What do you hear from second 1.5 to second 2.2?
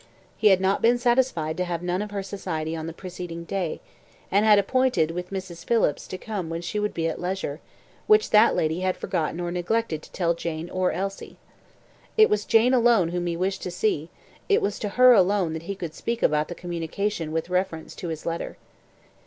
to have none of